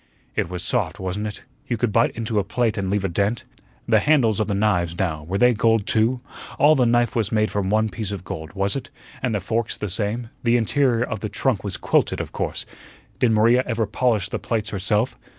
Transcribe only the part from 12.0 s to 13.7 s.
of course? Did Maria